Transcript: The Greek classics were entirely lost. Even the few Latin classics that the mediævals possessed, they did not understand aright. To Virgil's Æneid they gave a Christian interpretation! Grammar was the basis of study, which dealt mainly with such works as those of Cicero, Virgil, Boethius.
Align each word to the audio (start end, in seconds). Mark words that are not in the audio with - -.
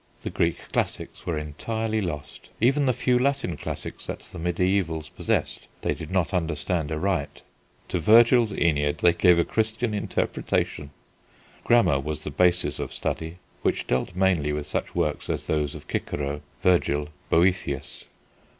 The 0.21 0.31
Greek 0.31 0.57
classics 0.73 1.27
were 1.27 1.37
entirely 1.37 2.01
lost. 2.01 2.49
Even 2.59 2.87
the 2.87 2.91
few 2.91 3.19
Latin 3.19 3.55
classics 3.55 4.07
that 4.07 4.25
the 4.33 4.39
mediævals 4.39 5.11
possessed, 5.15 5.67
they 5.83 5.93
did 5.93 6.09
not 6.09 6.33
understand 6.33 6.91
aright. 6.91 7.43
To 7.89 7.99
Virgil's 7.99 8.51
Æneid 8.51 8.97
they 9.01 9.13
gave 9.13 9.37
a 9.37 9.45
Christian 9.45 9.93
interpretation! 9.93 10.89
Grammar 11.63 11.99
was 11.99 12.23
the 12.23 12.31
basis 12.31 12.79
of 12.79 12.91
study, 12.91 13.37
which 13.61 13.85
dealt 13.85 14.15
mainly 14.15 14.51
with 14.51 14.65
such 14.65 14.95
works 14.95 15.29
as 15.29 15.45
those 15.45 15.75
of 15.75 15.85
Cicero, 15.87 16.41
Virgil, 16.63 17.09
Boethius. 17.29 18.05